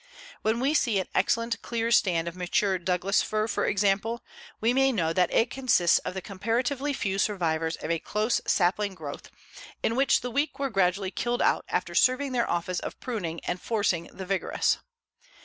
[0.41, 4.23] When we see an excellent clear stand of mature Douglas fir, for example,
[4.59, 8.95] we may know that it consists of the comparatively few survivors of a close sapling
[8.95, 9.29] growth
[9.83, 13.61] in which the weak were gradually killed out after serving their office of pruning and
[13.61, 14.79] forcing the vigorous.